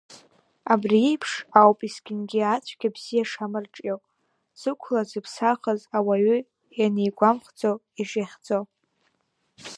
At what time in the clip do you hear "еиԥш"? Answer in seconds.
1.09-1.31